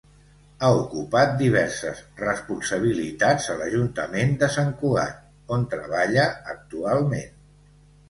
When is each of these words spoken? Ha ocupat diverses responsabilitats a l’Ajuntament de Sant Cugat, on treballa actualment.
Ha 0.61 0.69
ocupat 0.77 1.35
diverses 1.41 2.01
responsabilitats 2.21 3.47
a 3.51 3.59
l’Ajuntament 3.61 4.35
de 4.43 4.53
Sant 4.59 4.75
Cugat, 4.83 5.23
on 5.59 5.71
treballa 5.79 6.29
actualment. 6.59 7.43